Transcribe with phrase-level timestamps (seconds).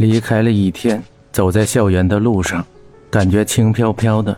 [0.00, 2.64] 离开了一天，走在校园的路上，
[3.10, 4.34] 感觉轻飘飘的，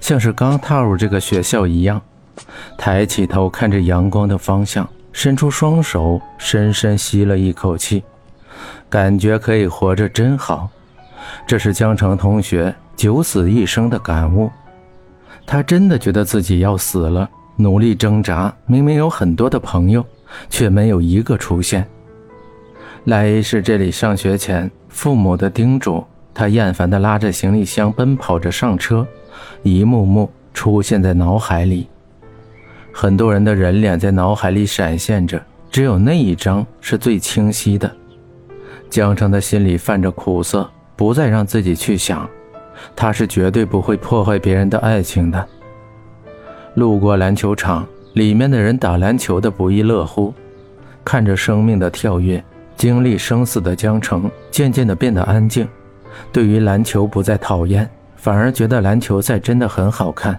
[0.00, 2.02] 像是刚踏入这个学校一样。
[2.76, 8.02] 抬起头看着阳光的方向，伸出双手，深深吸了一口气，
[8.90, 10.68] 感觉可以活着真好。
[11.46, 14.50] 这是江城同学九死一生的感悟。
[15.46, 20.04] 他真的觉得自己要死了，努力挣扎，明明有很多的朋友，
[20.50, 21.86] 却没有一个出现。
[23.06, 29.06] 来伊市这里上学前，父母的叮嘱，他厌烦地拉着行李箱奔跑着上车，
[29.62, 31.86] 一幕幕出现在脑海里。
[32.90, 37.88] 很多人的人脸在脑海里闪现着，只有那一张是最清晰的。
[38.90, 42.28] 江城的心里泛着苦涩，不再让自己去想，
[42.96, 45.46] 他是绝对不会破坏别人的爱情的。
[46.74, 50.34] 路过篮球场，里面的人打篮球的不亦乐乎，
[51.04, 52.42] 看着生命的跳跃。
[52.76, 55.66] 经历生死的江城渐渐地变得安静，
[56.30, 60.38] 对于篮球不再讨厌，反而觉得篮球赛真的很好看。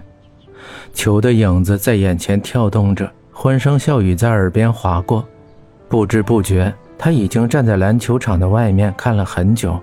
[0.94, 5.26] 球的影子在眼前跳动着，欢声笑语在耳边划过，
[5.88, 9.78] 不知不觉他已经站在篮球场的外面看了很久。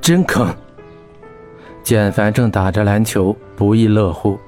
[0.00, 0.48] 真坑！
[1.82, 4.38] 简凡正打着篮球，不亦乐乎，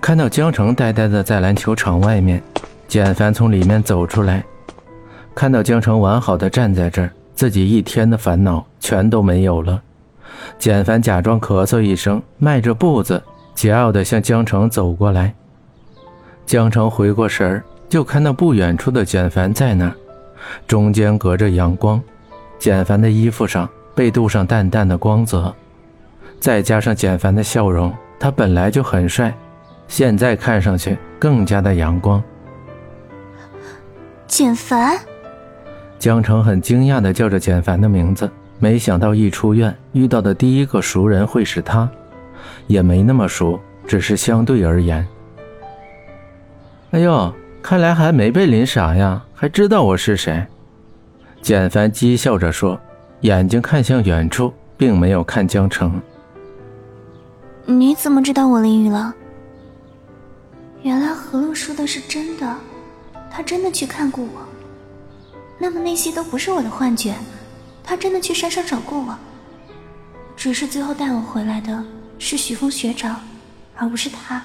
[0.00, 2.42] 看到江城呆呆的在篮球场外面，
[2.88, 4.44] 简凡从里面走出来。
[5.40, 9.80] 看到江城完好的站在这儿，自己一天的烦恼全都没有了。
[10.58, 13.22] 简凡假装咳嗽一声，迈着步子，
[13.56, 15.34] 桀骜地向江城走过来。
[16.44, 19.94] 江城回过神儿，就看到不远处的简凡在那儿，
[20.66, 21.98] 中间隔着阳光。
[22.58, 25.54] 简凡的衣服上被镀上淡淡的光泽，
[26.38, 29.34] 再加上简凡的笑容，他本来就很帅，
[29.88, 32.22] 现在看上去更加的阳光。
[34.26, 35.00] 简凡。
[36.00, 41.86] 江城很惊讶地叫着简凡的名字，没想到一出院遇到的第一个熟人会是他，
[42.66, 45.06] 也没那么熟，只是相对而言。
[46.92, 47.30] 哎呦，
[47.60, 50.42] 看来还没被淋傻呀，还知道我是谁？
[51.42, 52.80] 简凡讥笑着说，
[53.20, 56.00] 眼睛看向远处，并没有看江城。
[57.66, 59.14] 你怎么知道我淋雨了？
[60.82, 62.56] 原来何露说的是真的，
[63.30, 64.49] 他真的去看过我。
[65.62, 67.14] 那么那些都不是我的幻觉，
[67.84, 69.14] 他真的去山上找过我。
[70.34, 71.84] 只是最后带我回来的
[72.18, 73.20] 是许峰学长，
[73.76, 74.42] 而不是他。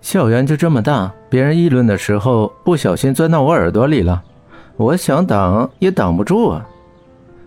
[0.00, 4.20] 校园就这么大，别人议论的时候不小心钻到我耳朵里了，
[4.76, 6.66] 我想挡也挡不住啊。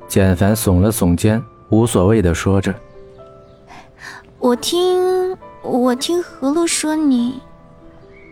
[0.07, 2.73] 简凡耸了耸肩，无所谓的说着
[4.39, 7.41] ：“我听我听何露说你，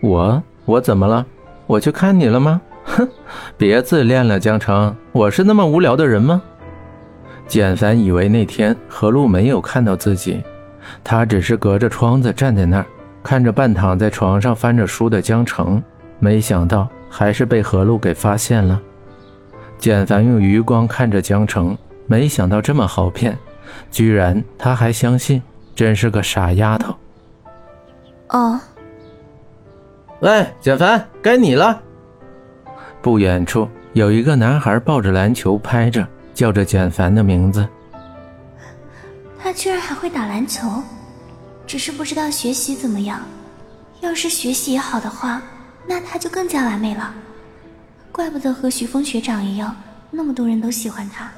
[0.01, 1.25] 我我怎么了？
[1.67, 3.07] 我去看你了吗？”哼，
[3.57, 6.41] 别自恋了，江城，我是那么无聊的人吗？
[7.47, 10.41] 简凡以为那天何露没有看到自己，
[11.03, 12.85] 他只是隔着窗子站在那儿，
[13.21, 15.81] 看着半躺在床上翻着书的江城，
[16.19, 18.81] 没想到还是被何露给发现了。
[19.77, 21.77] 简凡用余光看着江城，
[22.07, 23.37] 没想到这么好骗，
[23.91, 25.41] 居然他还相信，
[25.75, 26.95] 真是个傻丫头。
[28.29, 28.59] 哦，
[30.21, 31.81] 喂，简凡，该你了。
[33.03, 37.67] 不远处有一个男孩抱着篮球拍着，叫着简凡的名字。
[39.37, 40.81] 他居然还会打篮球，
[41.67, 43.19] 只是不知道学习怎么样。
[43.99, 45.41] 要是学习也好的话，
[45.85, 47.13] 那他就更加完美了。
[48.09, 49.75] 怪不得和徐峰学长一样，
[50.09, 51.29] 那么多人都喜欢他。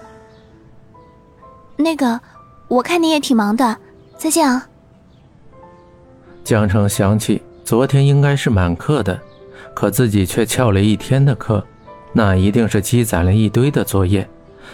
[1.76, 2.22] 那个，
[2.68, 3.76] 我看你也挺忙的，
[4.20, 4.68] 再见啊。
[6.44, 9.20] 江城想起昨天应该是满课的。
[9.74, 11.64] 可自己却翘了一天的课，
[12.14, 14.28] 那一定是积攒了一堆的作业。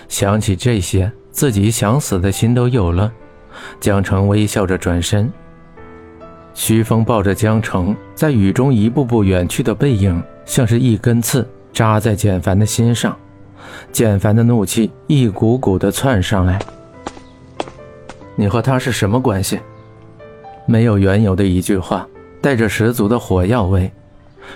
[0.08, 3.12] 想起这些，自己想死的心都有了。
[3.80, 5.31] 江城微笑着转身，
[6.53, 13.16] 徐峰抱着江城，在雨中一步步远去的背影，像是一根刺扎在简凡的心上。
[13.92, 16.60] 简凡的怒气一股股的窜上来。
[18.36, 19.60] 你和他是什么关系？
[20.66, 22.07] 没有缘由的一句话，
[22.42, 23.92] 带着十足的火药味。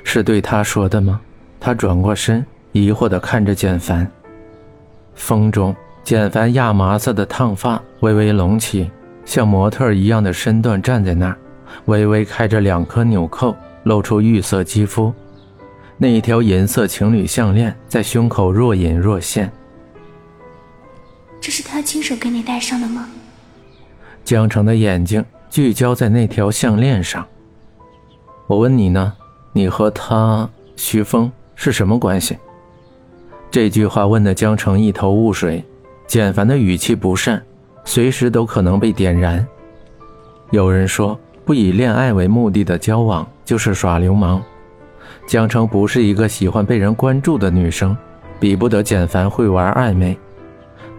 [0.03, 1.19] 是对他说的吗？
[1.59, 4.09] 他转过身，疑惑地看着简凡。
[5.15, 8.91] 风中，简凡亚麻色的烫发微微隆起，
[9.25, 11.37] 像模特一样的身段站在那儿，
[11.85, 15.13] 微微开着两颗纽扣，露出玉色肌肤。
[15.97, 19.51] 那一条银色情侣项链在胸口若隐若现。
[21.39, 23.07] 这是他亲手给你戴上的吗？
[24.23, 27.25] 江城的眼睛聚焦在那条项链上。
[28.47, 29.13] 我问你呢？
[29.57, 32.37] 你和他徐峰是什么关系？
[33.49, 35.63] 这句话问的江城一头雾水，
[36.05, 37.41] 简凡的语气不善，
[37.85, 39.47] 随时都可能被点燃。
[40.51, 44.43] 有人说，不以恋爱为目的的交往就是耍流氓。
[45.25, 47.95] 江城不是一个喜欢被人关注的女生，
[48.37, 50.17] 比不得简凡会玩暧昧。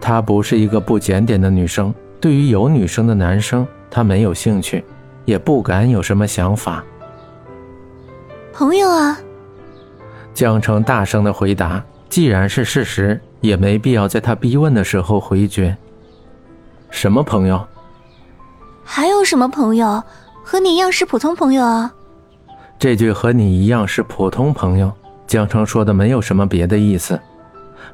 [0.01, 4.83] 她不是一个不检点的女生，对于有女生的男生，她没有兴趣，
[5.25, 6.83] 也不敢有什么想法。
[8.57, 9.15] 朋友啊，
[10.33, 11.83] 江澄大声的回答。
[12.09, 15.77] 既然是事实，也没必要在他逼问的时候回绝。
[16.89, 17.63] 什么朋友？
[18.83, 20.03] 还有什么朋友？
[20.43, 21.93] 和你一样是普通朋友啊。
[22.79, 24.91] 这句“和你一样是普通朋友”，
[25.27, 27.19] 江澄说的没有什么别的意思，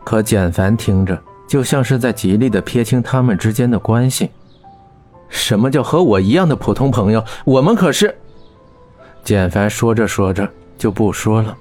[0.06, 4.31] 可简凡听着就像是在极力的撇清他们之间的关系。
[5.27, 7.21] 什么叫和我一样的普通朋友？
[7.44, 8.15] 我们可是……
[9.23, 10.47] 简凡说着说着
[10.77, 11.57] 就不说了，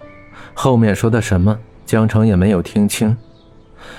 [0.53, 1.56] 后面说的什么？
[1.87, 3.14] 江城也没有听清，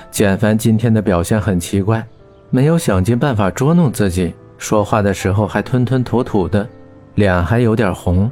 [0.09, 2.05] 简凡今天的表现很奇怪，
[2.49, 6.67] 没有想尽办法捉弄自己，说话的时候还吞吞吐吐的，
[7.15, 8.31] 脸还有点红。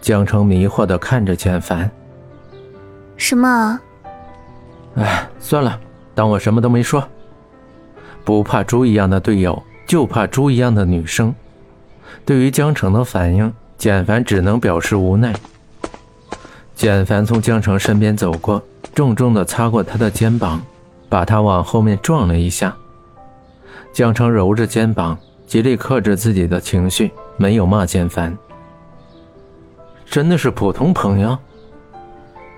[0.00, 1.88] 江城迷惑的看着简凡，
[3.16, 3.78] 什么？
[4.96, 5.78] 哎，算了，
[6.14, 7.06] 当我什么都没说。
[8.24, 11.32] 不怕猪一样的队友，就怕猪一样的女生。
[12.24, 15.32] 对于江城的反应，简凡只能表示无奈。
[16.74, 18.62] 简凡从江城身边走过。
[18.94, 20.60] 重重的擦过他的肩膀，
[21.08, 22.76] 把他往后面撞了一下。
[23.92, 25.16] 江城揉着肩膀，
[25.46, 28.36] 极力克制自己的情绪，没有骂简凡。
[30.04, 31.38] 真的是普通朋友？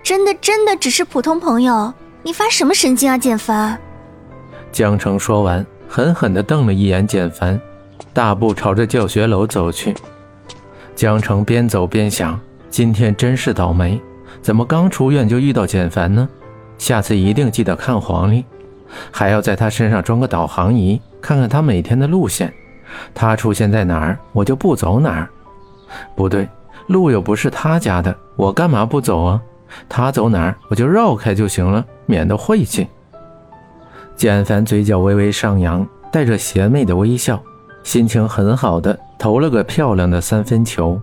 [0.03, 1.93] 真的真的只是普通朋友？
[2.23, 3.79] 你发什么神经啊，简凡？
[4.73, 7.61] 江城说完，狠狠地瞪了一眼简凡，
[8.15, 9.95] 大步朝着教学楼走去。
[11.01, 12.39] 江城边走边想：
[12.69, 13.99] 今天真是倒霉。
[14.43, 16.29] 怎么刚出院就遇到简凡呢？
[16.77, 18.45] 下次一定记得看黄历，
[19.11, 22.53] 还要在他身上装个导航仪，看看他每天的路线。
[23.15, 25.31] 他出现在哪儿，我就不走哪儿。
[26.15, 26.47] 不对，
[26.89, 29.41] 路又不是他家的，我干嘛不走啊？
[29.89, 32.87] 他走哪儿，我就绕开就行了，免得晦气。
[34.17, 37.43] 简凡嘴角微微上扬，带着邪魅的微笑，
[37.91, 41.03] 心情很好的投了个漂亮的三分球。